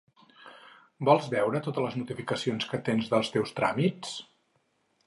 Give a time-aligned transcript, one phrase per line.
[1.09, 4.19] Vols veure totes les notificacions que tens dels teus tràmits?